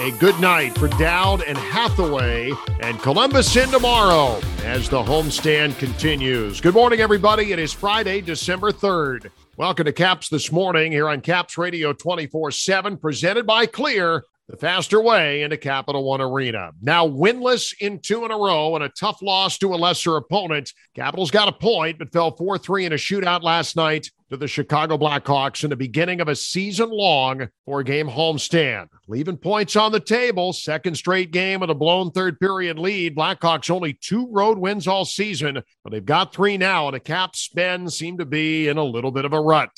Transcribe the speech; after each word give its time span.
A 0.00 0.12
good 0.12 0.40
night 0.40 0.78
for 0.78 0.88
Dowd 0.88 1.42
and 1.42 1.58
Hathaway 1.58 2.52
and 2.80 2.98
Columbus 3.00 3.54
in 3.54 3.68
tomorrow 3.68 4.40
as 4.64 4.88
the 4.88 5.02
homestand 5.02 5.78
continues. 5.78 6.58
Good 6.58 6.72
morning, 6.72 7.00
everybody. 7.00 7.52
It 7.52 7.58
is 7.58 7.74
Friday, 7.74 8.22
December 8.22 8.72
3rd. 8.72 9.30
Welcome 9.58 9.84
to 9.84 9.92
Caps 9.92 10.30
this 10.30 10.50
morning 10.50 10.90
here 10.90 11.06
on 11.06 11.20
Caps 11.20 11.58
Radio 11.58 11.92
24 11.92 12.50
7, 12.50 12.96
presented 12.96 13.46
by 13.46 13.66
Clear, 13.66 14.24
the 14.50 14.56
faster 14.56 15.00
way 15.00 15.42
into 15.42 15.56
Capital 15.56 16.02
One 16.02 16.20
Arena. 16.20 16.72
Now, 16.82 17.06
winless 17.06 17.72
in 17.80 18.00
two 18.00 18.24
in 18.24 18.32
a 18.32 18.36
row 18.36 18.74
and 18.74 18.82
a 18.82 18.88
tough 18.88 19.22
loss 19.22 19.56
to 19.58 19.72
a 19.72 19.76
lesser 19.76 20.16
opponent. 20.16 20.72
Capitals 20.96 21.30
got 21.30 21.46
a 21.46 21.52
point, 21.52 22.00
but 22.00 22.12
fell 22.12 22.34
4 22.36 22.58
3 22.58 22.86
in 22.86 22.92
a 22.92 22.96
shootout 22.96 23.44
last 23.44 23.76
night 23.76 24.10
to 24.28 24.36
the 24.36 24.48
Chicago 24.48 24.98
Blackhawks 24.98 25.62
in 25.62 25.70
the 25.70 25.76
beginning 25.76 26.20
of 26.20 26.26
a 26.26 26.34
season 26.34 26.90
long 26.90 27.48
four 27.64 27.84
game 27.84 28.08
homestand. 28.08 28.88
Leaving 29.06 29.36
points 29.36 29.76
on 29.76 29.92
the 29.92 30.00
table, 30.00 30.52
second 30.52 30.96
straight 30.96 31.30
game 31.30 31.60
with 31.60 31.70
a 31.70 31.74
blown 31.74 32.10
third 32.10 32.38
period 32.40 32.78
lead. 32.78 33.16
Blackhawks 33.16 33.70
only 33.70 33.92
two 33.92 34.28
road 34.30 34.58
wins 34.58 34.88
all 34.88 35.04
season, 35.04 35.62
but 35.84 35.92
they've 35.92 36.04
got 36.04 36.34
three 36.34 36.56
now, 36.56 36.88
and 36.88 36.94
the 36.94 37.00
Caps 37.00 37.40
spend 37.40 37.92
seem 37.92 38.18
to 38.18 38.26
be 38.26 38.66
in 38.66 38.78
a 38.78 38.84
little 38.84 39.12
bit 39.12 39.24
of 39.24 39.32
a 39.32 39.40
rut. 39.40 39.70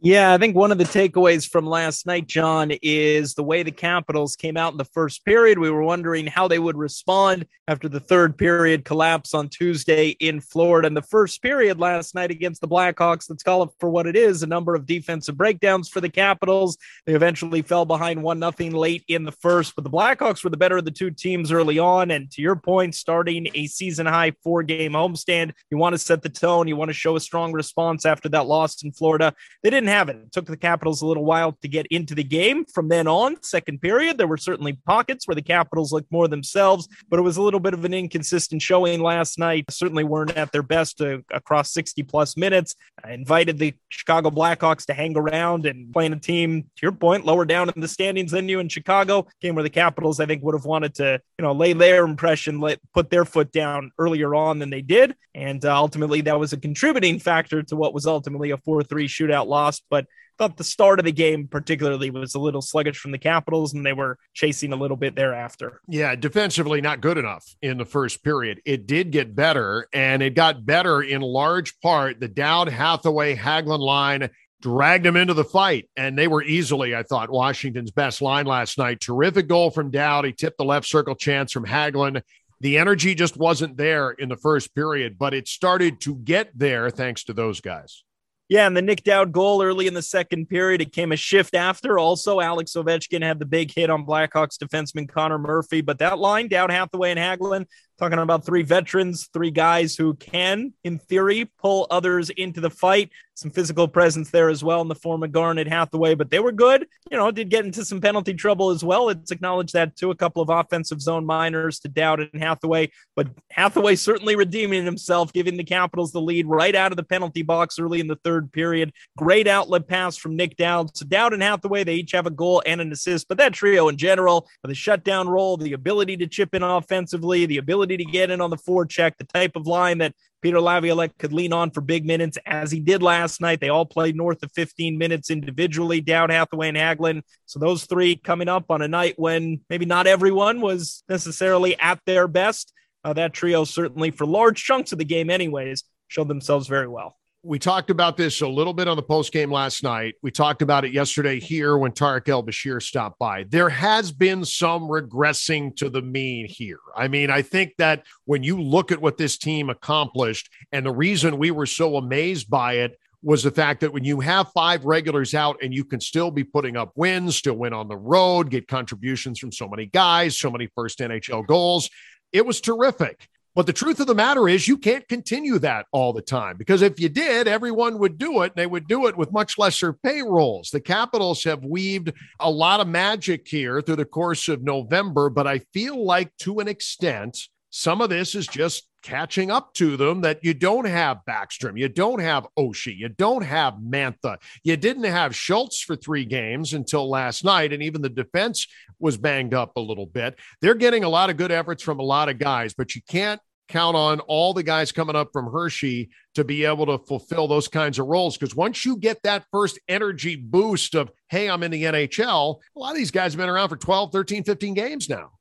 Yeah, 0.00 0.34
I 0.34 0.38
think 0.38 0.54
one 0.54 0.70
of 0.70 0.76
the 0.76 0.84
takeaways 0.84 1.48
from 1.48 1.66
last 1.66 2.04
night, 2.04 2.26
John, 2.26 2.72
is 2.82 3.32
the 3.34 3.42
way 3.42 3.62
the 3.62 3.70
Capitals 3.70 4.36
came 4.36 4.56
out 4.56 4.72
in 4.72 4.76
the 4.76 4.84
first 4.84 5.24
period. 5.24 5.58
We 5.58 5.70
were 5.70 5.82
wondering 5.82 6.26
how 6.26 6.46
they 6.46 6.58
would 6.58 6.76
respond 6.76 7.46
after 7.68 7.88
the 7.88 8.00
third 8.00 8.36
period 8.36 8.84
collapse 8.84 9.32
on 9.32 9.48
Tuesday 9.48 10.08
in 10.20 10.42
Florida. 10.42 10.86
And 10.86 10.96
the 10.96 11.00
first 11.00 11.40
period 11.40 11.80
last 11.80 12.14
night 12.14 12.30
against 12.30 12.60
the 12.60 12.68
Blackhawks, 12.68 13.30
let's 13.30 13.42
call 13.42 13.62
it 13.62 13.70
for 13.80 13.88
what 13.88 14.06
it 14.06 14.14
is, 14.14 14.42
a 14.42 14.46
number 14.46 14.74
of 14.74 14.84
defensive 14.84 15.38
breakdowns 15.38 15.88
for 15.88 16.02
the 16.02 16.10
Capitals. 16.10 16.76
They 17.06 17.14
eventually 17.14 17.62
fell 17.62 17.86
behind 17.86 18.22
one 18.22 18.38
nothing 18.38 18.72
late 18.72 19.04
in 19.08 19.24
the 19.24 19.32
first, 19.32 19.74
but 19.74 19.84
the 19.84 19.90
Blackhawks 19.90 20.44
were 20.44 20.50
the 20.50 20.58
better 20.58 20.76
of 20.76 20.84
the 20.84 20.90
two 20.90 21.12
teams 21.12 21.50
early 21.50 21.78
on. 21.78 22.10
And 22.10 22.30
to 22.32 22.42
your 22.42 22.56
point, 22.56 22.94
starting 22.94 23.48
a 23.54 23.68
season 23.68 24.04
high 24.04 24.32
four 24.42 24.64
game 24.64 24.92
homestand, 24.92 25.52
you 25.70 25.78
want 25.78 25.94
to 25.94 25.98
set 25.98 26.20
the 26.20 26.28
tone. 26.28 26.68
You 26.68 26.76
want 26.76 26.90
to 26.90 26.94
show 26.94 27.16
a 27.16 27.20
strong 27.20 27.52
response 27.52 28.04
after 28.04 28.28
that 28.30 28.46
loss 28.46 28.82
in 28.82 28.92
Florida. 28.92 29.32
They 29.62 29.70
didn't 29.70 29.83
have 29.88 30.08
it. 30.08 30.16
It 30.16 30.32
took 30.32 30.46
the 30.46 30.56
Capitals 30.56 31.02
a 31.02 31.06
little 31.06 31.24
while 31.24 31.52
to 31.62 31.68
get 31.68 31.86
into 31.86 32.14
the 32.14 32.24
game. 32.24 32.64
From 32.64 32.88
then 32.88 33.06
on, 33.06 33.42
second 33.42 33.80
period, 33.80 34.18
there 34.18 34.26
were 34.26 34.36
certainly 34.36 34.74
pockets 34.86 35.26
where 35.26 35.34
the 35.34 35.42
Capitals 35.42 35.92
looked 35.92 36.10
more 36.10 36.28
themselves, 36.28 36.88
but 37.08 37.18
it 37.18 37.22
was 37.22 37.36
a 37.36 37.42
little 37.42 37.60
bit 37.60 37.74
of 37.74 37.84
an 37.84 37.94
inconsistent 37.94 38.62
showing 38.62 39.02
last 39.02 39.38
night. 39.38 39.64
Certainly 39.70 40.04
weren't 40.04 40.36
at 40.36 40.52
their 40.52 40.62
best 40.62 41.00
uh, 41.00 41.18
across 41.30 41.72
60 41.72 42.02
plus 42.04 42.36
minutes. 42.36 42.74
I 43.02 43.12
invited 43.12 43.58
the 43.58 43.74
Chicago 43.88 44.30
Blackhawks 44.30 44.86
to 44.86 44.94
hang 44.94 45.16
around 45.16 45.66
and 45.66 45.92
playing 45.92 46.12
a 46.12 46.18
team, 46.18 46.62
to 46.62 46.82
your 46.82 46.92
point, 46.92 47.24
lower 47.24 47.44
down 47.44 47.70
in 47.74 47.80
the 47.80 47.88
standings 47.88 48.32
than 48.32 48.48
you 48.48 48.60
in 48.60 48.68
Chicago. 48.68 49.26
Game 49.40 49.54
where 49.54 49.62
the 49.62 49.70
Capitals, 49.70 50.20
I 50.20 50.26
think, 50.26 50.42
would 50.42 50.54
have 50.54 50.64
wanted 50.64 50.94
to, 50.96 51.20
you 51.38 51.42
know, 51.42 51.52
lay 51.52 51.72
their 51.72 52.04
impression, 52.04 52.60
let, 52.60 52.78
put 52.92 53.10
their 53.10 53.24
foot 53.24 53.52
down 53.52 53.92
earlier 53.98 54.34
on 54.34 54.58
than 54.58 54.70
they 54.70 54.82
did. 54.82 55.14
And 55.34 55.64
uh, 55.64 55.76
ultimately, 55.76 56.20
that 56.22 56.38
was 56.38 56.52
a 56.52 56.56
contributing 56.56 57.18
factor 57.18 57.62
to 57.64 57.76
what 57.76 57.92
was 57.92 58.06
ultimately 58.06 58.50
a 58.50 58.56
4 58.58 58.82
3 58.84 59.08
shootout 59.08 59.46
loss 59.46 59.73
but 59.90 60.06
thought 60.38 60.56
the 60.56 60.64
start 60.64 60.98
of 60.98 61.04
the 61.04 61.12
game 61.12 61.46
particularly 61.46 62.10
was 62.10 62.34
a 62.34 62.40
little 62.40 62.62
sluggish 62.62 62.98
from 62.98 63.12
the 63.12 63.18
Capitals, 63.18 63.74
and 63.74 63.84
they 63.84 63.92
were 63.92 64.18
chasing 64.32 64.72
a 64.72 64.76
little 64.76 64.96
bit 64.96 65.14
thereafter. 65.14 65.80
Yeah, 65.88 66.14
defensively 66.16 66.80
not 66.80 67.00
good 67.00 67.18
enough 67.18 67.44
in 67.62 67.78
the 67.78 67.84
first 67.84 68.24
period. 68.24 68.60
It 68.64 68.86
did 68.86 69.10
get 69.10 69.34
better, 69.34 69.88
and 69.92 70.22
it 70.22 70.34
got 70.34 70.66
better 70.66 71.02
in 71.02 71.22
large 71.22 71.78
part. 71.80 72.20
The 72.20 72.28
Dowd 72.28 72.68
Hathaway 72.68 73.36
Hagelin 73.36 73.78
line 73.78 74.30
dragged 74.60 75.04
them 75.04 75.16
into 75.16 75.34
the 75.34 75.44
fight, 75.44 75.88
and 75.96 76.18
they 76.18 76.26
were 76.26 76.42
easily, 76.42 76.96
I 76.96 77.02
thought, 77.02 77.30
Washington's 77.30 77.90
best 77.90 78.22
line 78.22 78.46
last 78.46 78.78
night. 78.78 79.00
Terrific 79.00 79.46
goal 79.46 79.70
from 79.70 79.90
Dowd. 79.90 80.24
He 80.24 80.32
tipped 80.32 80.58
the 80.58 80.64
left 80.64 80.86
circle 80.86 81.14
chance 81.14 81.52
from 81.52 81.66
Hagelin. 81.66 82.22
The 82.60 82.78
energy 82.78 83.14
just 83.14 83.36
wasn't 83.36 83.76
there 83.76 84.12
in 84.12 84.30
the 84.30 84.36
first 84.36 84.74
period, 84.74 85.18
but 85.18 85.34
it 85.34 85.48
started 85.48 86.00
to 86.02 86.16
get 86.16 86.50
there 86.58 86.88
thanks 86.88 87.24
to 87.24 87.34
those 87.34 87.60
guys. 87.60 88.04
Yeah, 88.48 88.66
and 88.66 88.76
the 88.76 88.82
Nick 88.82 89.04
Dowd 89.04 89.32
goal 89.32 89.62
early 89.62 89.86
in 89.86 89.94
the 89.94 90.02
second 90.02 90.50
period, 90.50 90.82
it 90.82 90.92
came 90.92 91.12
a 91.12 91.16
shift 91.16 91.54
after. 91.54 91.98
Also, 91.98 92.40
Alex 92.40 92.72
Ovechkin 92.72 93.22
had 93.22 93.38
the 93.38 93.46
big 93.46 93.72
hit 93.74 93.88
on 93.88 94.04
Blackhawks 94.04 94.58
defenseman 94.58 95.08
Connor 95.08 95.38
Murphy. 95.38 95.80
But 95.80 95.98
that 96.00 96.18
line, 96.18 96.48
Dowd 96.48 96.70
Hathaway 96.70 97.10
and 97.10 97.18
Hagelin, 97.18 97.64
talking 97.98 98.18
about 98.18 98.44
three 98.44 98.62
veterans, 98.62 99.28
three 99.32 99.50
guys 99.50 99.96
who 99.96 100.14
can, 100.14 100.72
in 100.82 100.98
theory, 100.98 101.50
pull 101.58 101.86
others 101.90 102.30
into 102.30 102.60
the 102.60 102.70
fight 102.70 103.10
some 103.34 103.50
physical 103.50 103.88
presence 103.88 104.30
there 104.30 104.48
as 104.48 104.62
well 104.62 104.80
in 104.80 104.88
the 104.88 104.94
form 104.94 105.22
of 105.22 105.32
Garnet 105.32 105.66
Hathaway, 105.66 106.14
but 106.14 106.30
they 106.30 106.38
were 106.38 106.52
good. 106.52 106.86
You 107.10 107.16
know, 107.16 107.30
did 107.30 107.50
get 107.50 107.64
into 107.64 107.84
some 107.84 108.00
penalty 108.00 108.32
trouble 108.32 108.70
as 108.70 108.84
well. 108.84 109.08
It's 109.08 109.30
acknowledged 109.30 109.74
that 109.74 109.96
too. 109.96 110.10
A 110.10 110.14
couple 110.14 110.40
of 110.40 110.48
offensive 110.48 111.00
zone 111.00 111.26
minors 111.26 111.80
to 111.80 111.88
Dowd 111.88 112.20
and 112.20 112.42
Hathaway, 112.42 112.90
but 113.16 113.28
Hathaway 113.50 113.96
certainly 113.96 114.36
redeeming 114.36 114.84
himself, 114.84 115.32
giving 115.32 115.56
the 115.56 115.64
Capitals 115.64 116.12
the 116.12 116.20
lead 116.20 116.46
right 116.46 116.74
out 116.74 116.92
of 116.92 116.96
the 116.96 117.02
penalty 117.02 117.42
box 117.42 117.78
early 117.78 118.00
in 118.00 118.06
the 118.06 118.18
third 118.24 118.52
period. 118.52 118.92
Great 119.16 119.48
outlet 119.48 119.88
pass 119.88 120.16
from 120.16 120.36
Nick 120.36 120.56
Dowd. 120.56 120.96
So 120.96 121.04
Dowd 121.04 121.34
and 121.34 121.42
Hathaway, 121.42 121.84
they 121.84 121.96
each 121.96 122.12
have 122.12 122.26
a 122.26 122.30
goal 122.30 122.62
and 122.64 122.80
an 122.80 122.92
assist, 122.92 123.28
but 123.28 123.38
that 123.38 123.52
trio 123.52 123.88
in 123.88 123.96
general, 123.96 124.48
the 124.62 124.74
shutdown 124.74 125.28
role, 125.28 125.56
the 125.56 125.72
ability 125.72 126.16
to 126.18 126.26
chip 126.26 126.54
in 126.54 126.62
offensively, 126.62 127.46
the 127.46 127.58
ability 127.58 127.83
to 127.86 128.04
get 128.04 128.30
in 128.30 128.40
on 128.40 128.50
the 128.50 128.56
forecheck, 128.56 129.16
the 129.18 129.24
type 129.24 129.52
of 129.56 129.66
line 129.66 129.98
that 129.98 130.14
Peter 130.42 130.60
Laviolette 130.60 131.16
could 131.18 131.32
lean 131.32 131.52
on 131.52 131.70
for 131.70 131.80
big 131.80 132.04
minutes 132.04 132.36
as 132.44 132.70
he 132.70 132.80
did 132.80 133.02
last 133.02 133.40
night. 133.40 133.60
They 133.60 133.70
all 133.70 133.86
played 133.86 134.16
north 134.16 134.42
of 134.42 134.52
15 134.52 134.98
minutes 134.98 135.30
individually, 135.30 136.00
Dowd, 136.00 136.30
Hathaway, 136.30 136.68
and 136.68 136.76
Hagelin. 136.76 137.22
So 137.46 137.58
those 137.58 137.84
three 137.84 138.16
coming 138.16 138.48
up 138.48 138.70
on 138.70 138.82
a 138.82 138.88
night 138.88 139.14
when 139.16 139.60
maybe 139.70 139.86
not 139.86 140.06
everyone 140.06 140.60
was 140.60 141.02
necessarily 141.08 141.78
at 141.80 142.00
their 142.04 142.28
best. 142.28 142.72
Uh, 143.02 143.12
that 143.14 143.32
trio 143.32 143.64
certainly 143.64 144.10
for 144.10 144.26
large 144.26 144.62
chunks 144.62 144.92
of 144.92 144.98
the 144.98 145.04
game 145.04 145.30
anyways 145.30 145.84
showed 146.08 146.28
themselves 146.28 146.68
very 146.68 146.88
well 146.88 147.16
we 147.44 147.58
talked 147.58 147.90
about 147.90 148.16
this 148.16 148.40
a 148.40 148.48
little 148.48 148.72
bit 148.72 148.88
on 148.88 148.96
the 148.96 149.02
post 149.02 149.30
game 149.30 149.52
last 149.52 149.82
night. 149.82 150.14
We 150.22 150.30
talked 150.30 150.62
about 150.62 150.84
it 150.84 150.92
yesterday 150.92 151.38
here 151.38 151.76
when 151.76 151.92
Tarik 151.92 152.28
El 152.28 152.42
Bashir 152.42 152.82
stopped 152.82 153.18
by. 153.18 153.44
There 153.44 153.68
has 153.68 154.10
been 154.10 154.44
some 154.44 154.84
regressing 154.84 155.76
to 155.76 155.90
the 155.90 156.00
mean 156.00 156.46
here. 156.48 156.78
I 156.96 157.08
mean, 157.08 157.30
I 157.30 157.42
think 157.42 157.74
that 157.76 158.04
when 158.24 158.42
you 158.42 158.60
look 158.60 158.90
at 158.90 159.00
what 159.00 159.18
this 159.18 159.36
team 159.36 159.68
accomplished, 159.68 160.48
and 160.72 160.86
the 160.86 160.92
reason 160.92 161.36
we 161.36 161.50
were 161.50 161.66
so 161.66 161.96
amazed 161.96 162.48
by 162.48 162.74
it 162.74 162.98
was 163.22 163.42
the 163.42 163.50
fact 163.50 163.80
that 163.80 163.92
when 163.92 164.04
you 164.04 164.20
have 164.20 164.50
five 164.52 164.84
regulars 164.84 165.34
out 165.34 165.56
and 165.62 165.74
you 165.74 165.84
can 165.84 166.00
still 166.00 166.30
be 166.30 166.44
putting 166.44 166.76
up 166.76 166.92
wins, 166.96 167.36
still 167.36 167.54
win 167.54 167.74
on 167.74 167.88
the 167.88 167.96
road, 167.96 168.50
get 168.50 168.68
contributions 168.68 169.38
from 169.38 169.52
so 169.52 169.68
many 169.68 169.86
guys, 169.86 170.38
so 170.38 170.50
many 170.50 170.68
first 170.74 170.98
NHL 170.98 171.46
goals, 171.46 171.90
it 172.32 172.44
was 172.44 172.60
terrific. 172.60 173.28
But 173.54 173.66
the 173.66 173.72
truth 173.72 174.00
of 174.00 174.08
the 174.08 174.16
matter 174.16 174.48
is, 174.48 174.66
you 174.66 174.76
can't 174.76 175.06
continue 175.08 175.60
that 175.60 175.86
all 175.92 176.12
the 176.12 176.22
time 176.22 176.56
because 176.56 176.82
if 176.82 176.98
you 176.98 177.08
did, 177.08 177.46
everyone 177.46 177.98
would 177.98 178.18
do 178.18 178.42
it 178.42 178.46
and 178.46 178.56
they 178.56 178.66
would 178.66 178.88
do 178.88 179.06
it 179.06 179.16
with 179.16 179.30
much 179.30 179.58
lesser 179.58 179.92
payrolls. 179.92 180.70
The 180.70 180.80
Capitals 180.80 181.44
have 181.44 181.64
weaved 181.64 182.12
a 182.40 182.50
lot 182.50 182.80
of 182.80 182.88
magic 182.88 183.46
here 183.46 183.80
through 183.80 183.96
the 183.96 184.04
course 184.04 184.48
of 184.48 184.64
November, 184.64 185.30
but 185.30 185.46
I 185.46 185.60
feel 185.72 186.04
like 186.04 186.36
to 186.38 186.58
an 186.58 186.66
extent, 186.66 187.48
some 187.76 188.00
of 188.00 188.08
this 188.08 188.36
is 188.36 188.46
just 188.46 188.86
catching 189.02 189.50
up 189.50 189.74
to 189.74 189.96
them 189.96 190.20
that 190.20 190.38
you 190.44 190.54
don't 190.54 190.84
have 190.84 191.18
Backstrom, 191.28 191.76
you 191.76 191.88
don't 191.88 192.20
have 192.20 192.46
Oshie, 192.56 192.96
you 192.96 193.08
don't 193.08 193.42
have 193.42 193.74
Mantha, 193.74 194.36
you 194.62 194.76
didn't 194.76 195.02
have 195.02 195.34
Schultz 195.34 195.80
for 195.80 195.96
three 195.96 196.24
games 196.24 196.72
until 196.72 197.10
last 197.10 197.44
night, 197.44 197.72
and 197.72 197.82
even 197.82 198.00
the 198.00 198.08
defense 198.08 198.68
was 199.00 199.16
banged 199.16 199.54
up 199.54 199.72
a 199.76 199.80
little 199.80 200.06
bit. 200.06 200.38
They're 200.62 200.76
getting 200.76 201.02
a 201.02 201.08
lot 201.08 201.30
of 201.30 201.36
good 201.36 201.50
efforts 201.50 201.82
from 201.82 201.98
a 201.98 202.04
lot 202.04 202.28
of 202.28 202.38
guys, 202.38 202.74
but 202.74 202.94
you 202.94 203.02
can't 203.08 203.40
count 203.68 203.96
on 203.96 204.20
all 204.20 204.54
the 204.54 204.62
guys 204.62 204.92
coming 204.92 205.16
up 205.16 205.30
from 205.32 205.50
Hershey 205.50 206.10
to 206.36 206.44
be 206.44 206.64
able 206.64 206.86
to 206.86 207.04
fulfill 207.06 207.48
those 207.48 207.66
kinds 207.66 207.98
of 207.98 208.06
roles. 208.06 208.38
Because 208.38 208.54
once 208.54 208.84
you 208.84 208.96
get 208.96 209.20
that 209.24 209.46
first 209.50 209.80
energy 209.88 210.36
boost 210.36 210.94
of, 210.94 211.10
hey, 211.28 211.50
I'm 211.50 211.64
in 211.64 211.72
the 211.72 211.82
NHL, 211.82 212.60
a 212.76 212.78
lot 212.78 212.92
of 212.92 212.96
these 212.96 213.10
guys 213.10 213.32
have 213.32 213.38
been 213.40 213.48
around 213.48 213.70
for 213.70 213.76
12, 213.76 214.12
13, 214.12 214.44
15 214.44 214.74
games 214.74 215.08
now 215.08 215.32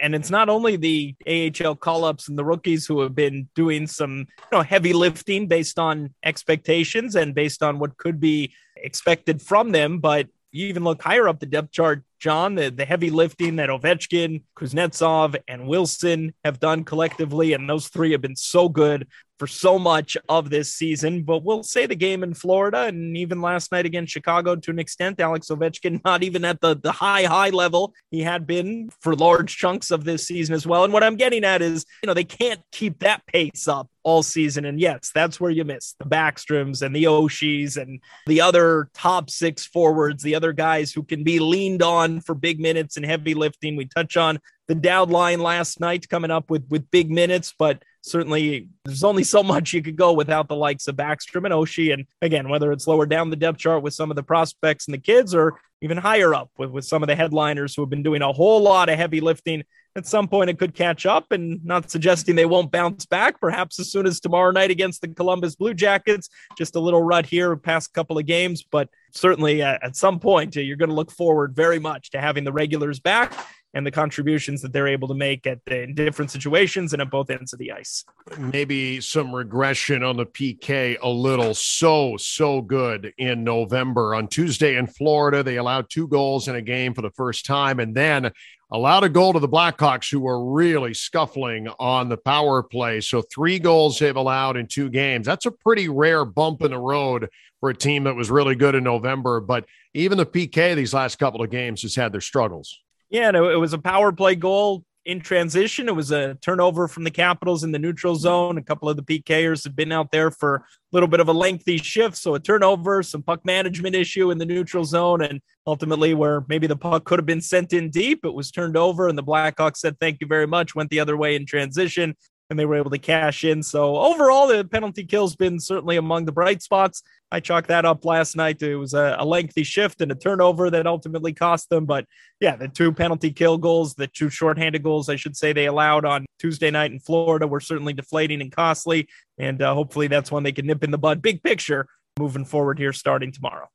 and 0.00 0.14
it's 0.14 0.30
not 0.30 0.48
only 0.48 0.76
the 0.76 1.14
AHL 1.26 1.76
call 1.76 2.04
ups 2.04 2.28
and 2.28 2.38
the 2.38 2.44
rookies 2.44 2.86
who 2.86 3.00
have 3.00 3.14
been 3.14 3.48
doing 3.54 3.86
some 3.86 4.18
you 4.18 4.48
know 4.52 4.62
heavy 4.62 4.92
lifting 4.92 5.46
based 5.46 5.78
on 5.78 6.14
expectations 6.24 7.16
and 7.16 7.34
based 7.34 7.62
on 7.62 7.78
what 7.78 7.96
could 7.96 8.20
be 8.20 8.52
expected 8.76 9.40
from 9.40 9.72
them, 9.72 9.98
but 9.98 10.28
you 10.54 10.68
even 10.68 10.84
look 10.84 11.02
higher 11.02 11.28
up 11.28 11.40
the 11.40 11.46
depth 11.46 11.72
chart. 11.72 12.04
John, 12.20 12.54
the, 12.54 12.70
the 12.70 12.84
heavy 12.84 13.10
lifting 13.10 13.56
that 13.56 13.70
Ovechkin, 13.70 14.42
Kuznetsov, 14.56 15.36
and 15.48 15.66
Wilson 15.66 16.32
have 16.44 16.60
done 16.60 16.84
collectively. 16.84 17.52
And 17.52 17.68
those 17.68 17.88
three 17.88 18.12
have 18.12 18.20
been 18.20 18.36
so 18.36 18.68
good 18.68 19.08
for 19.38 19.46
so 19.46 19.78
much 19.78 20.16
of 20.28 20.50
this 20.50 20.74
season. 20.74 21.22
But 21.22 21.42
we'll 21.42 21.62
say 21.62 21.86
the 21.86 21.94
game 21.94 22.22
in 22.22 22.34
Florida 22.34 22.82
and 22.82 23.16
even 23.16 23.40
last 23.40 23.72
night 23.72 23.86
against 23.86 24.12
Chicago 24.12 24.56
to 24.56 24.70
an 24.70 24.78
extent, 24.78 25.20
Alex 25.20 25.48
Ovechkin 25.48 26.02
not 26.04 26.22
even 26.22 26.44
at 26.44 26.60
the, 26.60 26.76
the 26.76 26.92
high, 26.92 27.24
high 27.24 27.50
level 27.50 27.94
he 28.10 28.20
had 28.22 28.46
been 28.46 28.90
for 29.00 29.14
large 29.14 29.56
chunks 29.56 29.90
of 29.90 30.04
this 30.04 30.26
season 30.26 30.54
as 30.54 30.66
well. 30.66 30.84
And 30.84 30.92
what 30.92 31.02
I'm 31.02 31.16
getting 31.16 31.44
at 31.44 31.62
is, 31.62 31.84
you 32.02 32.06
know, 32.06 32.14
they 32.14 32.24
can't 32.24 32.60
keep 32.72 33.00
that 33.00 33.26
pace 33.26 33.66
up 33.66 33.88
all 34.02 34.22
season. 34.22 34.64
And 34.64 34.78
yes, 34.78 35.10
that's 35.14 35.40
where 35.40 35.50
you 35.50 35.64
miss 35.64 35.94
the 35.98 36.04
Backstroms 36.04 36.82
and 36.82 36.94
the 36.94 37.04
Oshies 37.04 37.76
and 37.76 38.00
the 38.26 38.40
other 38.40 38.90
top 38.94 39.30
six 39.30 39.66
forwards, 39.66 40.22
the 40.22 40.34
other 40.34 40.52
guys 40.52 40.92
who 40.92 41.02
can 41.02 41.24
be 41.24 41.38
leaned 41.40 41.82
on 41.82 42.20
for 42.20 42.34
big 42.34 42.60
minutes 42.60 42.96
and 42.96 43.04
heavy 43.04 43.34
lifting. 43.34 43.76
We 43.76 43.86
touch 43.86 44.16
on 44.16 44.38
the 44.68 44.74
Dowd 44.74 45.10
line 45.10 45.40
last 45.40 45.80
night 45.80 46.08
coming 46.08 46.30
up 46.30 46.50
with 46.50 46.66
with 46.70 46.90
big 46.90 47.10
minutes, 47.10 47.54
but 47.58 47.82
certainly 48.04 48.68
there's 48.84 49.02
only 49.02 49.24
so 49.24 49.42
much 49.42 49.72
you 49.72 49.82
could 49.82 49.96
go 49.96 50.12
without 50.12 50.46
the 50.46 50.54
likes 50.54 50.86
of 50.88 50.94
Backstrom 50.94 51.46
and 51.46 51.54
Oshie. 51.54 51.94
And 51.94 52.06
again, 52.20 52.50
whether 52.50 52.70
it's 52.70 52.86
lower 52.86 53.06
down 53.06 53.30
the 53.30 53.36
depth 53.36 53.58
chart 53.58 53.82
with 53.82 53.94
some 53.94 54.10
of 54.10 54.16
the 54.16 54.22
prospects 54.22 54.86
and 54.86 54.94
the 54.94 54.98
kids 54.98 55.34
or 55.34 55.58
even 55.80 55.96
higher 55.96 56.34
up 56.34 56.50
with, 56.58 56.70
with 56.70 56.84
some 56.84 57.02
of 57.02 57.06
the 57.06 57.16
headliners 57.16 57.74
who 57.74 57.82
have 57.82 57.88
been 57.88 58.02
doing 58.02 58.20
a 58.20 58.32
whole 58.32 58.60
lot 58.60 58.90
of 58.90 58.98
heavy 58.98 59.20
lifting. 59.20 59.64
At 59.96 60.06
some 60.06 60.28
point, 60.28 60.50
it 60.50 60.58
could 60.58 60.74
catch 60.74 61.06
up, 61.06 61.30
and 61.30 61.64
not 61.64 61.88
suggesting 61.88 62.34
they 62.34 62.46
won't 62.46 62.72
bounce 62.72 63.06
back, 63.06 63.40
perhaps 63.40 63.78
as 63.78 63.92
soon 63.92 64.06
as 64.06 64.18
tomorrow 64.18 64.50
night 64.50 64.72
against 64.72 65.02
the 65.02 65.08
Columbus 65.08 65.54
Blue 65.54 65.72
Jackets. 65.72 66.28
Just 66.58 66.74
a 66.74 66.80
little 66.80 67.02
rut 67.02 67.26
here, 67.26 67.54
past 67.54 67.92
couple 67.92 68.18
of 68.18 68.26
games, 68.26 68.64
but 68.68 68.88
certainly 69.12 69.62
uh, 69.62 69.78
at 69.82 69.94
some 69.94 70.18
point, 70.18 70.56
uh, 70.56 70.60
you're 70.60 70.76
going 70.76 70.88
to 70.88 70.96
look 70.96 71.12
forward 71.12 71.54
very 71.54 71.78
much 71.78 72.10
to 72.10 72.20
having 72.20 72.42
the 72.42 72.52
regulars 72.52 72.98
back 72.98 73.34
and 73.74 73.86
the 73.86 73.90
contributions 73.90 74.62
that 74.62 74.72
they're 74.72 74.88
able 74.88 75.08
to 75.08 75.14
make 75.14 75.46
at 75.46 75.58
the, 75.66 75.82
in 75.82 75.94
different 75.94 76.30
situations 76.30 76.92
and 76.92 77.02
at 77.02 77.10
both 77.10 77.28
ends 77.28 77.52
of 77.52 77.58
the 77.58 77.72
ice. 77.72 78.04
Maybe 78.38 79.00
some 79.00 79.34
regression 79.34 80.02
on 80.02 80.16
the 80.16 80.26
PK 80.26 80.96
a 81.02 81.08
little. 81.08 81.54
So, 81.54 82.16
so 82.16 82.62
good 82.62 83.12
in 83.18 83.44
November. 83.44 84.14
On 84.14 84.28
Tuesday 84.28 84.76
in 84.76 84.86
Florida, 84.86 85.42
they 85.42 85.56
allowed 85.56 85.90
two 85.90 86.08
goals 86.08 86.48
in 86.48 86.54
a 86.54 86.62
game 86.62 86.94
for 86.94 87.02
the 87.02 87.10
first 87.10 87.44
time 87.44 87.80
and 87.80 87.94
then 87.94 88.30
allowed 88.70 89.04
a 89.04 89.08
goal 89.08 89.32
to 89.32 89.38
the 89.38 89.48
Blackhawks, 89.48 90.10
who 90.10 90.20
were 90.20 90.52
really 90.52 90.94
scuffling 90.94 91.68
on 91.78 92.08
the 92.08 92.16
power 92.16 92.62
play. 92.62 93.00
So, 93.00 93.22
three 93.22 93.58
goals 93.58 93.98
they've 93.98 94.14
allowed 94.14 94.56
in 94.56 94.66
two 94.66 94.88
games. 94.88 95.26
That's 95.26 95.46
a 95.46 95.50
pretty 95.50 95.88
rare 95.88 96.24
bump 96.24 96.62
in 96.62 96.70
the 96.70 96.78
road 96.78 97.28
for 97.60 97.70
a 97.70 97.74
team 97.74 98.04
that 98.04 98.14
was 98.14 98.30
really 98.30 98.54
good 98.54 98.74
in 98.74 98.84
November. 98.84 99.40
But 99.40 99.64
even 99.94 100.18
the 100.18 100.26
PK 100.26 100.74
these 100.74 100.94
last 100.94 101.18
couple 101.18 101.42
of 101.42 101.50
games 101.50 101.82
has 101.82 101.94
had 101.94 102.12
their 102.12 102.20
struggles. 102.20 102.83
Yeah, 103.10 103.30
no, 103.30 103.48
it 103.48 103.56
was 103.56 103.72
a 103.72 103.78
power 103.78 104.12
play 104.12 104.34
goal 104.34 104.84
in 105.04 105.20
transition. 105.20 105.88
It 105.88 105.94
was 105.94 106.10
a 106.10 106.34
turnover 106.36 106.88
from 106.88 107.04
the 107.04 107.10
Capitals 107.10 107.62
in 107.62 107.72
the 107.72 107.78
neutral 107.78 108.16
zone. 108.16 108.56
A 108.58 108.62
couple 108.62 108.88
of 108.88 108.96
the 108.96 109.02
PKers 109.02 109.64
had 109.64 109.76
been 109.76 109.92
out 109.92 110.10
there 110.10 110.30
for 110.30 110.56
a 110.56 110.62
little 110.92 111.08
bit 111.08 111.20
of 111.20 111.28
a 111.28 111.32
lengthy 111.32 111.76
shift. 111.76 112.16
So 112.16 112.34
a 112.34 112.40
turnover, 112.40 113.02
some 113.02 113.22
puck 113.22 113.44
management 113.44 113.94
issue 113.94 114.30
in 114.30 114.38
the 114.38 114.46
neutral 114.46 114.84
zone, 114.84 115.22
and 115.22 115.40
ultimately 115.66 116.14
where 116.14 116.44
maybe 116.48 116.66
the 116.66 116.76
puck 116.76 117.04
could 117.04 117.18
have 117.18 117.26
been 117.26 117.40
sent 117.40 117.72
in 117.72 117.90
deep, 117.90 118.24
it 118.24 118.32
was 118.32 118.50
turned 118.50 118.76
over, 118.76 119.08
and 119.08 119.18
the 119.18 119.22
Blackhawks 119.22 119.76
said 119.78 119.98
thank 120.00 120.18
you 120.20 120.26
very 120.26 120.46
much, 120.46 120.74
went 120.74 120.90
the 120.90 121.00
other 121.00 121.16
way 121.16 121.36
in 121.36 121.44
transition. 121.46 122.16
And 122.50 122.58
they 122.58 122.66
were 122.66 122.76
able 122.76 122.90
to 122.90 122.98
cash 122.98 123.42
in. 123.42 123.62
So 123.62 123.96
overall, 123.96 124.46
the 124.46 124.64
penalty 124.64 125.04
kill's 125.04 125.34
been 125.34 125.58
certainly 125.58 125.96
among 125.96 126.26
the 126.26 126.32
bright 126.32 126.62
spots. 126.62 127.02
I 127.32 127.40
chalked 127.40 127.68
that 127.68 127.84
up 127.84 128.04
last 128.04 128.36
night. 128.36 128.62
It 128.62 128.76
was 128.76 128.94
a, 128.94 129.16
a, 129.18 129.24
lengthy 129.24 129.64
shift 129.64 130.00
and 130.00 130.12
a 130.12 130.14
turnover 130.14 130.70
that 130.70 130.86
ultimately 130.86 131.32
cost 131.32 131.70
them. 131.70 131.84
But 131.86 132.06
yeah, 132.40 132.54
the 132.54 132.68
two 132.68 132.92
penalty 132.92 133.32
kill 133.32 133.58
goals, 133.58 133.94
the 133.94 134.06
two 134.06 134.28
shorthanded 134.28 134.82
goals, 134.82 135.08
I 135.08 135.16
should 135.16 135.36
say, 135.36 135.52
they 135.52 135.66
allowed 135.66 136.04
on 136.04 136.26
Tuesday 136.38 136.70
night 136.70 136.92
in 136.92 137.00
Florida 137.00 137.46
were 137.46 137.60
certainly 137.60 137.92
deflating 137.92 138.40
and 138.40 138.52
costly. 138.52 139.08
And 139.38 139.62
uh, 139.62 139.74
hopefully 139.74 140.06
that's 140.06 140.30
one 140.30 140.42
they 140.42 140.52
can 140.52 140.66
nip 140.66 140.84
in 140.84 140.90
the 140.90 140.98
bud. 140.98 141.22
Big 141.22 141.42
picture 141.42 141.88
moving 142.18 142.44
forward 142.44 142.78
here 142.78 142.92
starting 142.92 143.32
tomorrow. 143.32 143.68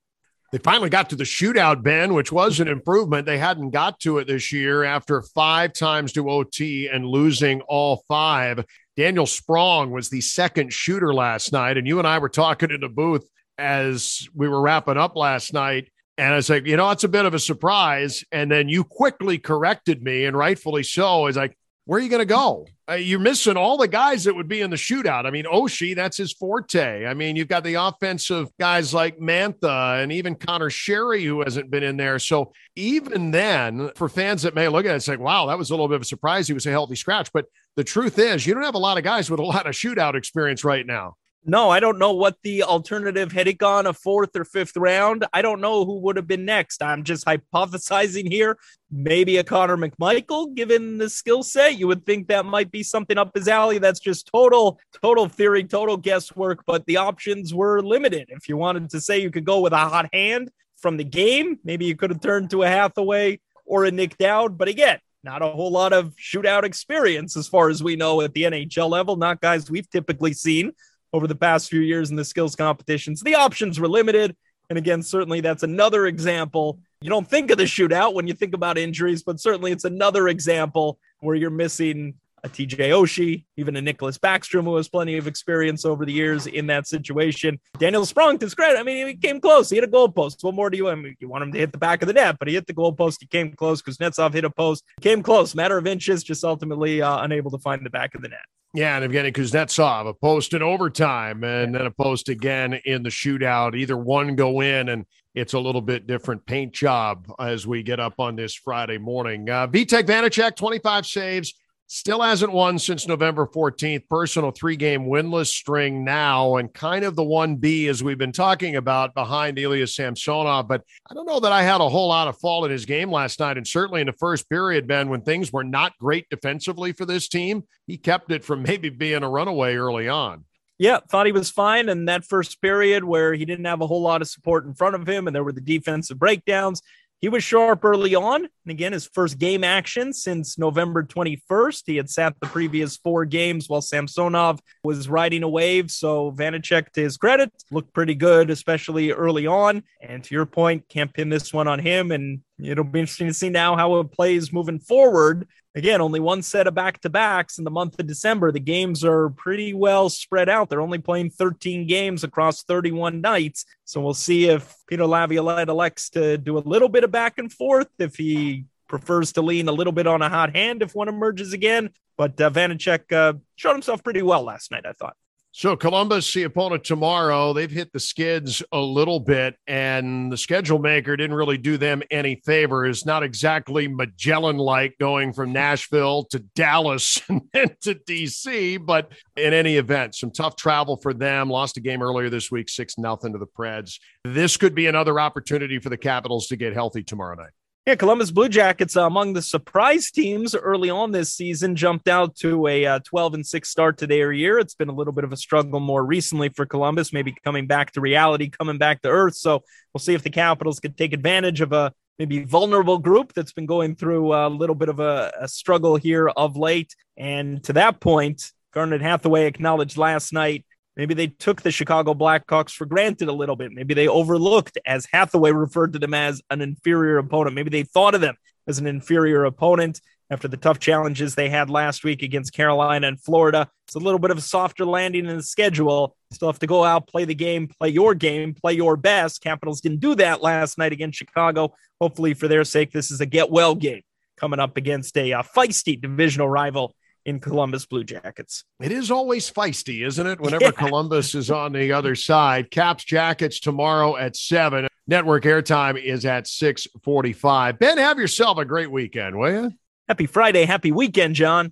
They 0.52 0.58
finally 0.58 0.90
got 0.90 1.12
to 1.12 1.16
the 1.16 1.26
shootout, 1.26 1.84
Ben, 1.84 2.16
which 2.16 2.32
was 2.32 2.60
an 2.60 2.68
improvement. 2.68 3.28
They 3.28 3.38
hadn't 3.38 3.70
got 3.70 4.00
to 4.02 4.18
it 4.18 4.26
this 4.26 4.52
year 4.52 4.84
after 4.84 5.22
five 5.22 5.74
times 5.74 6.12
to 6.14 6.30
OT 6.30 6.88
and 6.88 7.06
losing 7.06 7.62
all 7.62 8.04
five. 8.08 8.66
Daniel 8.98 9.28
Sprong 9.28 9.92
was 9.92 10.10
the 10.10 10.22
second 10.22 10.74
shooter 10.74 11.14
last 11.14 11.54
night. 11.54 11.78
And 11.78 11.86
you 11.86 12.00
and 12.00 12.08
I 12.08 12.18
were 12.18 12.30
talking 12.30 12.72
in 12.72 12.82
the 12.82 12.90
booth 12.90 13.30
as 13.60 14.28
we 14.34 14.48
were 14.48 14.62
wrapping 14.62 14.98
up 14.98 15.16
last 15.16 15.54
night. 15.54 15.92
And 16.18 16.34
I 16.34 16.38
was 16.38 16.50
like, 16.50 16.66
you 16.66 16.78
know, 16.78 16.90
it's 16.90 17.04
a 17.04 17.10
bit 17.10 17.26
of 17.26 17.36
a 17.36 17.40
surprise. 17.40 18.24
And 18.32 18.52
then 18.52 18.68
you 18.70 18.84
quickly 18.84 19.38
corrected 19.38 20.02
me, 20.02 20.26
and 20.26 20.36
rightfully 20.36 20.84
so. 20.84 21.28
Is 21.28 21.38
like, 21.38 21.56
where 21.90 21.98
are 21.98 22.04
you 22.04 22.10
going 22.10 22.20
to 22.20 22.26
go? 22.26 22.68
Uh, 22.88 22.94
you're 22.94 23.18
missing 23.18 23.58
all 23.58 23.76
the 23.76 23.88
guys 23.88 24.26
that 24.26 24.36
would 24.36 24.48
be 24.48 24.62
in 24.62 24.70
the 24.70 24.76
shootout. 24.76 25.26
I 25.26 25.32
mean, 25.32 25.46
Oshie, 25.46 25.96
that's 25.96 26.18
his 26.18 26.32
forte. 26.32 27.08
I 27.08 27.16
mean, 27.16 27.36
you've 27.36 27.48
got 27.48 27.64
the 27.64 27.74
offensive 27.74 28.52
guys 28.60 28.94
like 28.94 29.18
Mantha 29.18 30.04
and 30.04 30.12
even 30.12 30.36
Conor 30.36 30.70
Sheary, 30.70 31.24
who 31.26 31.42
hasn't 31.42 31.72
been 31.72 31.82
in 31.82 31.98
there. 31.98 32.20
So 32.20 32.54
even 32.76 33.32
then, 33.32 33.90
for 33.96 34.08
fans 34.08 34.44
that 34.44 34.54
may 34.54 34.68
look 34.68 34.86
at 34.86 34.92
it 34.92 34.94
and 34.94 35.04
say, 35.04 35.18
wow, 35.18 35.48
that 35.48 35.58
was 35.58 35.72
a 35.72 35.74
little 35.74 35.88
bit 35.88 35.96
of 35.96 36.04
a 36.04 36.06
surprise. 36.06 36.48
He 36.48 36.54
was 36.54 36.68
a 36.68 36.70
healthy 36.70 36.96
scratch. 36.96 37.34
But 37.34 37.46
the 37.76 37.84
truth 37.84 38.20
is, 38.20 38.46
you 38.46 38.54
don't 38.54 38.62
have 38.62 38.76
a 38.76 38.78
lot 38.78 39.00
of 39.00 39.04
guys 39.04 39.32
with 39.32 39.40
a 39.40 39.44
lot 39.44 39.66
of 39.66 39.74
shootout 39.74 40.14
experience 40.14 40.64
right 40.64 40.86
now. 40.86 41.16
No, 41.46 41.70
I 41.70 41.80
don't 41.80 41.98
know 41.98 42.14
what 42.14 42.38
the 42.44 42.64
alternative 42.64 43.32
had 43.32 43.48
it 43.48 43.58
gone 43.58 43.88
a 43.88 43.94
fourth 43.94 44.36
or 44.36 44.44
fifth 44.44 44.76
round. 44.76 45.26
I 45.32 45.42
don't 45.42 45.62
know 45.62 45.86
who 45.86 46.00
would 46.02 46.18
have 46.18 46.28
been 46.28 46.44
next. 46.44 46.84
I'm 46.84 47.04
just 47.04 47.26
hypothesizing 47.26 48.30
here. 48.30 48.58
Maybe 48.92 49.38
a 49.38 49.44
Connor 49.44 49.78
McMichael, 49.78 50.54
given 50.54 50.98
the 50.98 51.10
skill 51.10 51.42
set. 51.42 51.80
You 51.80 51.88
would 51.88 52.06
think 52.06 52.28
that 52.28 52.46
might 52.46 52.72
be 52.72 52.84
something 52.84 53.18
up 53.18 53.32
his 53.34 53.48
alley. 53.48 53.78
That's 53.78 54.02
just 54.02 54.30
total, 54.32 54.80
total 55.02 55.30
theory, 55.30 55.64
total 55.64 55.96
guesswork. 55.96 56.64
But 56.66 56.86
the 56.88 56.98
options 56.98 57.54
were 57.54 57.82
limited. 57.82 58.28
If 58.30 58.50
you 58.50 58.58
wanted 58.58 58.90
to 58.90 59.00
say 59.00 59.20
you 59.20 59.32
could 59.32 59.46
go 59.46 59.62
with 59.62 59.72
a 59.72 59.78
hot 59.78 60.10
hand 60.12 60.52
from 60.78 60.98
the 60.98 61.06
game, 61.06 61.58
maybe 61.64 61.86
you 61.86 61.96
could 61.96 62.10
have 62.10 62.22
turned 62.22 62.50
to 62.50 62.64
a 62.64 62.68
Hathaway 62.68 63.40
or 63.66 63.86
a 63.86 63.92
Nick 63.92 64.18
Dowd. 64.18 64.58
But 64.58 64.68
again, 64.68 65.00
not 65.24 65.42
a 65.42 65.48
whole 65.48 65.72
lot 65.72 65.94
of 65.94 66.14
shootout 66.16 66.64
experience 66.64 67.38
as 67.38 67.48
far 67.48 67.70
as 67.70 67.82
we 67.82 67.96
know 67.96 68.22
at 68.22 68.34
the 68.34 68.44
NHL 68.44 68.90
level, 68.90 69.16
not 69.16 69.40
guys 69.40 69.72
we've 69.72 69.90
typically 69.90 70.34
seen 70.34 70.74
over 71.14 71.28
the 71.28 71.36
past 71.36 71.70
few 71.70 71.82
years 71.82 72.10
in 72.10 72.16
the 72.16 72.26
skills 72.26 72.56
competitions. 72.56 73.22
The 73.22 73.36
options 73.36 73.80
were 73.80 73.88
limited. 73.88 74.36
And 74.70 74.78
again, 74.78 75.02
certainly 75.02 75.42
that's 75.42 75.64
another 75.64 76.06
example. 76.06 76.80
You 77.02 77.10
don't 77.10 77.28
think 77.28 77.50
of 77.50 77.58
the 77.58 77.64
shootout 77.64 78.14
when 78.14 78.28
you 78.28 78.34
think 78.34 78.54
about 78.54 78.78
injuries, 78.78 79.24
but 79.24 79.40
certainly 79.40 79.72
it's 79.72 79.86
another 79.86 80.28
example 80.28 81.00
where 81.22 81.36
you're 81.36 81.50
missing 81.50 82.16
a 82.44 82.50
TJ 82.50 82.78
Oshie, 82.78 83.46
even 83.58 83.76
a 83.76 83.82
Nicholas 83.82 84.18
Backstrom, 84.18 84.64
who 84.64 84.76
has 84.78 84.88
plenty 84.88 85.18
of 85.18 85.28
experience 85.28 85.86
over 85.86 86.06
the 86.06 86.14
years 86.14 86.48
in 86.48 86.68
that 86.68 86.88
situation. 86.88 87.60
Daniel 87.78 88.06
Sprong, 88.06 88.38
to 88.40 88.46
his 88.46 88.56
credit, 88.56 88.80
I 88.80 88.84
mean, 88.84 89.08
he 89.08 89.16
came 89.16 89.42
close. 89.42 89.70
He 89.70 89.76
hit 89.76 89.84
a 89.84 89.88
goalpost. 89.88 90.44
What 90.44 90.54
more 90.54 90.70
do 90.70 90.78
you 90.78 90.86
want? 90.86 91.00
I 91.00 91.02
mean, 91.02 91.16
you 91.20 91.28
want 91.28 91.44
him 91.44 91.52
to 91.54 91.60
hit 91.60 91.72
the 91.72 91.78
back 91.78 92.02
of 92.02 92.08
the 92.08 92.14
net, 92.14 92.38
but 92.40 92.48
he 92.48 92.54
hit 92.54 92.68
the 92.68 92.74
goalpost. 92.74 93.18
He 93.20 93.28
came 93.28 93.54
close. 93.54 93.82
because 93.82 93.98
Kuznetsov 93.98 94.34
hit 94.34 94.46
a 94.46 94.50
post, 94.50 94.84
came 95.02 95.22
close, 95.22 95.56
matter 95.56 95.78
of 95.78 95.88
inches, 95.88 96.24
just 96.24 96.44
ultimately 96.44 97.02
uh, 97.02 97.24
unable 97.24 97.52
to 97.52 97.58
find 97.58 97.86
the 97.86 97.90
back 97.90 98.16
of 98.16 98.22
the 98.22 98.30
net. 98.30 98.46
Yeah, 98.76 99.00
and 99.00 99.12
Evgeny 99.12 99.34
Kuznetsov, 99.34 100.08
a 100.08 100.14
post 100.14 100.54
in 100.54 100.62
overtime 100.62 101.44
and 101.44 101.74
then 101.74 101.88
a 101.88 101.92
post 101.92 102.30
again 102.30 102.80
in 102.86 103.02
the 103.02 103.10
shootout. 103.10 103.76
Either 103.76 103.98
one 103.98 104.36
go 104.36 104.62
in, 104.62 104.90
and 104.90 105.06
it's 105.34 105.54
a 105.54 105.60
little 105.60 105.82
bit 105.82 106.06
different 106.06 106.46
paint 106.46 106.72
job 106.72 107.26
as 107.40 107.66
we 107.66 107.82
get 107.82 108.00
up 108.00 108.20
on 108.20 108.36
this 108.36 108.54
Friday 108.54 109.00
morning. 109.00 109.50
Uh, 109.50 109.68
Vitek 109.68 110.04
Vanecek, 110.04 110.56
25 110.56 111.08
saves, 111.08 111.56
Still 111.92 112.22
hasn't 112.22 112.52
won 112.52 112.78
since 112.78 113.08
November 113.08 113.48
14th. 113.48 114.08
Personal 114.10 114.52
three 114.52 114.76
game 114.76 115.08
winless 115.08 115.48
string 115.48 116.06
now, 116.06 116.58
and 116.58 116.72
kind 116.72 117.04
of 117.04 117.16
the 117.16 117.24
1B 117.24 117.88
as 117.90 118.04
we've 118.04 118.16
been 118.16 118.32
talking 118.32 118.76
about 118.76 119.16
behind 119.16 119.58
Ilya 119.58 119.88
Samsonov. 119.88 120.68
But 120.68 120.84
I 121.10 121.16
don't 121.16 121.26
know 121.26 121.40
that 121.40 121.52
I 121.52 121.64
had 121.64 121.82
a 121.82 121.90
whole 121.90 122.10
lot 122.10 122.28
of 122.28 122.38
fault 122.38 122.66
in 122.66 122.70
his 122.70 122.86
game 122.86 123.12
last 123.12 123.40
night. 123.40 123.58
And 123.58 123.68
certainly 123.68 124.02
in 124.02 124.08
the 124.08 124.14
first 124.14 124.48
period, 124.52 124.88
Ben, 124.88 125.10
when 125.10 125.22
things 125.22 125.52
were 125.52 125.64
not 125.64 125.98
great 125.98 126.30
defensively 126.30 126.92
for 126.92 127.08
this 127.08 127.28
team, 127.28 127.64
he 127.88 127.98
kept 127.98 128.32
it 128.32 128.46
from 128.46 128.62
maybe 128.68 128.90
being 128.90 129.24
a 129.24 129.30
runaway 129.30 129.74
early 129.74 130.08
on. 130.08 130.46
Yeah, 130.78 131.00
thought 131.10 131.26
he 131.26 131.32
was 131.32 131.50
fine 131.50 131.90
in 131.90 132.06
that 132.06 132.24
first 132.24 132.62
period 132.62 133.04
where 133.04 133.34
he 133.34 133.46
didn't 133.46 133.66
have 133.66 133.82
a 133.82 133.88
whole 133.88 134.04
lot 134.04 134.22
of 134.22 134.30
support 134.30 134.64
in 134.64 134.76
front 134.76 134.94
of 134.94 135.10
him 135.10 135.26
and 135.26 135.36
there 135.36 135.44
were 135.44 135.52
the 135.52 135.60
defensive 135.60 136.20
breakdowns. 136.20 136.84
He 137.22 137.28
was 137.28 137.44
sharp 137.44 137.84
early 137.84 138.16
on. 138.16 138.42
And 138.44 138.72
again, 138.72 138.94
his 138.94 139.06
first 139.06 139.38
game 139.38 139.64
action 139.64 140.14
since 140.14 140.58
November 140.58 141.04
21st. 141.04 141.84
He 141.86 141.98
had 141.98 142.10
sat 142.10 142.36
the 142.40 142.48
previous 142.48 142.96
four 142.96 143.26
games 143.26 143.68
while 143.68 143.82
Samsonov 143.82 144.62
was 144.84 145.10
riding 145.10 145.44
a 145.44 145.50
wave. 145.50 145.92
So 145.92 146.32
Vanecek, 146.32 146.92
to 146.94 147.02
his 147.02 147.18
credit, 147.18 147.52
looked 147.72 147.94
pretty 147.94 148.16
good, 148.16 148.50
especially 148.50 149.12
early 149.12 149.48
on. 149.48 149.84
And 150.02 150.24
to 150.24 150.34
your 150.34 150.46
point, 150.46 150.88
can't 150.88 151.14
pin 151.14 151.30
this 151.30 151.54
one 151.54 151.68
on 151.68 151.80
him. 151.80 152.12
And 152.12 152.42
It'll 152.62 152.84
be 152.84 153.00
interesting 153.00 153.28
to 153.28 153.34
see 153.34 153.50
now 153.50 153.76
how 153.76 154.00
it 154.00 154.12
plays 154.12 154.52
moving 154.52 154.80
forward. 154.80 155.48
Again, 155.76 156.02
only 156.02 156.20
one 156.20 156.42
set 156.42 156.68
of 156.68 156.74
back 156.74 157.00
to 157.02 157.10
backs 157.10 157.58
in 157.58 157.64
the 157.64 157.72
month 157.72 158.00
of 158.00 158.08
December. 158.08 158.52
The 158.52 158.60
games 158.60 159.04
are 159.06 159.30
pretty 159.30 159.74
well 159.74 160.10
spread 160.10 160.50
out. 160.50 160.70
They're 160.70 160.82
only 160.82 160.98
playing 160.98 161.30
13 161.30 161.88
games 161.88 162.24
across 162.24 162.64
31 162.64 163.22
nights. 163.22 163.66
So 163.86 164.02
we'll 164.02 164.14
see 164.14 164.50
if 164.50 164.76
Peter 164.88 165.06
Laviolette 165.06 165.70
elects 165.70 166.10
to 166.12 166.38
do 166.38 166.58
a 166.58 166.60
little 166.60 166.90
bit 166.90 167.04
of 167.04 167.12
back 167.12 167.38
and 167.38 167.52
forth, 167.52 167.90
if 168.00 168.16
he 168.16 168.66
prefers 168.88 169.32
to 169.34 169.42
lean 169.42 169.70
a 169.70 169.72
little 169.72 169.94
bit 169.94 170.08
on 170.08 170.22
a 170.22 170.30
hot 170.30 170.56
hand 170.56 170.82
if 170.82 170.96
one 170.96 171.08
emerges 171.08 171.54
again. 171.54 171.92
But 172.18 172.42
uh, 172.42 172.50
Vanecek 172.50 173.12
uh, 173.14 173.34
showed 173.56 173.74
himself 173.74 174.04
pretty 174.04 174.22
well 174.24 174.44
last 174.44 174.72
night, 174.72 174.86
I 174.86 174.94
thought. 174.94 175.16
So 175.52 175.76
Columbus, 175.76 176.32
the 176.32 176.44
opponent 176.44 176.84
tomorrow, 176.84 177.54
they've 177.54 177.72
hit 177.72 177.92
the 177.92 178.00
skids 178.00 178.62
a 178.72 178.80
little 178.80 179.20
bit, 179.20 179.56
and 179.66 180.32
the 180.32 180.38
schedule 180.38 180.78
maker 180.78 181.18
didn't 181.18 181.36
really 181.36 181.58
do 181.58 181.76
them 181.76 182.04
any 182.12 182.36
favors. 182.46 183.04
Not 183.04 183.24
exactly 183.24 183.88
Magellan-like 183.88 184.98
going 185.00 185.34
from 185.34 185.52
Nashville 185.52 186.26
to 186.26 186.40
Dallas 186.56 187.20
and 187.30 187.42
then 187.52 187.76
to 187.82 187.96
DC, 187.96 188.86
but 188.86 189.12
in 189.36 189.54
any 189.54 189.78
event, 189.78 190.14
some 190.14 190.30
tough 190.30 190.56
travel 190.56 190.98
for 190.98 191.16
them. 191.16 191.50
Lost 191.50 191.78
a 191.78 191.82
game 191.82 192.04
earlier 192.04 192.30
this 192.30 192.52
week, 192.52 192.70
six 192.70 193.00
nothing 193.00 193.34
to 193.34 193.40
the 193.40 193.48
Preds. 193.48 194.00
This 194.24 194.56
could 194.56 194.76
be 194.76 194.86
another 194.86 195.20
opportunity 195.20 195.80
for 195.80 195.90
the 195.90 195.98
Capitals 195.98 196.46
to 196.48 196.58
get 196.58 196.74
healthy 196.74 197.02
tomorrow 197.02 197.36
night. 197.36 197.52
Yeah, 197.86 197.96
Columbus 197.96 198.30
Blue 198.30 198.50
Jackets 198.50 198.96
uh, 198.98 199.08
among 199.08 199.34
the 199.34 199.42
surprise 199.42 200.12
teams 200.12 200.54
early 200.54 200.90
on 200.90 201.12
this 201.12 201.34
season 201.34 201.76
jumped 201.76 202.08
out 202.08 202.36
to 202.38 202.68
a 202.68 202.86
uh, 202.86 203.00
12 203.04 203.36
and 203.36 203.46
6 203.46 203.68
start 203.68 203.98
to 203.98 204.08
their 204.08 204.32
year. 204.32 204.60
It's 204.60 204.76
been 204.76 204.90
a 204.90 204.94
little 204.94 205.14
bit 205.14 205.24
of 205.24 205.32
a 205.32 205.38
struggle 205.38 205.80
more 205.80 206.06
recently 206.06 206.50
for 206.50 206.66
Columbus, 206.66 207.14
maybe 207.14 207.34
coming 207.44 207.66
back 207.66 207.94
to 207.94 208.02
reality, 208.02 208.50
coming 208.50 208.78
back 208.78 209.02
to 209.02 209.10
earth. 209.10 209.36
So 209.36 209.64
we'll 209.94 210.00
see 210.00 210.14
if 210.14 210.24
the 210.24 210.30
Capitals 210.30 210.80
could 210.80 210.98
take 210.98 211.14
advantage 211.14 211.62
of 211.62 211.72
a 211.72 211.94
maybe 212.20 212.44
vulnerable 212.44 213.00
group 213.00 213.34
that's 213.34 213.54
been 213.54 213.66
going 213.66 213.96
through 213.96 214.34
a 214.34 214.50
little 214.50 214.76
bit 214.76 214.90
of 214.90 215.00
a, 215.00 215.32
a 215.40 215.48
struggle 215.48 215.96
here 215.96 216.28
of 216.28 216.58
late. 216.58 216.94
And 217.18 217.64
to 217.64 217.74
that 217.74 218.02
point, 218.02 218.52
Garnet 218.74 219.02
Hathaway 219.02 219.48
acknowledged 219.48 219.98
last 219.98 220.32
night 220.34 220.66
Maybe 220.96 221.14
they 221.14 221.28
took 221.28 221.62
the 221.62 221.72
Chicago 221.72 222.14
Blackhawks 222.14 222.72
for 222.72 222.86
granted 222.86 223.30
a 223.30 223.34
little 223.34 223.56
bit. 223.56 223.72
Maybe 223.72 223.94
they 223.94 224.08
overlooked, 224.08 224.78
as 224.86 225.08
Hathaway 225.12 225.52
referred 225.52 225.94
to 225.94 226.00
them 226.00 226.14
as 226.14 226.42
an 226.50 226.62
inferior 226.62 227.18
opponent. 227.18 227.56
Maybe 227.56 227.70
they 227.70 227.84
thought 227.84 228.16
of 228.16 228.22
them 228.22 228.36
as 228.68 228.80
an 228.80 228.88
inferior 228.88 229.46
opponent 229.46 230.02
after 230.30 230.48
the 230.48 230.58
tough 230.58 230.80
challenges 230.80 231.36
they 231.36 231.50
had 231.50 231.70
last 231.70 232.04
week 232.04 232.22
against 232.22 232.54
Carolina 232.54 233.08
and 233.08 233.20
Florida. 233.20 233.70
It's 233.88 233.96
a 233.96 234.00
little 234.00 234.20
bit 234.20 234.32
of 234.32 234.38
a 234.38 234.42
softer 234.42 234.86
landing 234.86 235.26
in 235.26 235.38
the 235.38 235.44
schedule. 235.44 236.16
Still 236.32 236.50
have 236.50 236.60
to 236.60 236.68
go 236.68 236.84
out, 236.84 237.08
play 237.08 237.26
the 237.26 237.34
game, 237.34 237.68
play 237.68 237.90
your 237.90 238.14
game, 238.14 238.54
play 238.54 238.74
your 238.74 238.96
best. 238.96 239.42
Capitals 239.42 239.82
didn't 239.82 240.02
do 240.02 240.16
that 240.16 240.42
last 240.42 240.78
night 240.78 240.92
against 240.92 241.18
Chicago. 241.18 241.74
Hopefully, 242.00 242.34
for 242.34 242.48
their 242.48 242.64
sake, 242.64 242.92
this 242.92 243.10
is 243.10 243.22
a 243.22 243.26
get 243.26 243.50
well 243.50 243.74
game 243.74 244.02
coming 244.38 244.60
up 244.60 244.78
against 244.78 245.18
a, 245.18 245.32
a 245.32 245.44
feisty 245.44 246.00
divisional 246.00 246.48
rival 246.48 246.96
in 247.30 247.40
Columbus 247.40 247.86
Blue 247.86 248.04
Jackets. 248.04 248.66
It 248.82 248.92
is 248.92 249.12
always 249.12 249.50
feisty, 249.50 250.06
isn't 250.06 250.28
it? 250.28 250.42
Whenever 250.42 250.66
yeah. 250.66 250.72
Columbus 250.72 251.36
is 251.36 251.50
on 251.50 251.72
the 251.72 251.94
other 251.94 252.16
side. 252.30 252.72
Caps 252.72 253.06
Jackets 253.06 253.60
tomorrow 253.60 254.18
at 254.18 254.36
7. 254.36 254.88
Network 255.08 255.44
airtime 255.44 256.02
is 256.02 256.26
at 256.26 256.48
645. 256.48 257.80
Ben, 257.80 257.98
have 257.98 258.20
yourself 258.20 258.58
a 258.58 258.66
great 258.66 258.92
weekend, 258.92 259.38
will 259.38 259.52
you? 259.52 259.72
Happy 260.08 260.26
Friday. 260.26 260.66
Happy 260.66 260.92
weekend, 260.92 261.36
John. 261.36 261.72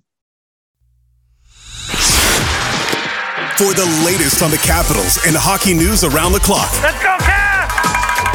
For 3.58 3.74
the 3.74 4.02
latest 4.06 4.42
on 4.42 4.52
the 4.52 4.58
Capitals 4.58 5.18
and 5.26 5.34
hockey 5.36 5.74
news 5.74 6.04
around 6.04 6.32
the 6.32 6.38
clock. 6.38 6.70
Let's 6.80 7.02
go, 7.02 7.08
Caps! 7.08 7.17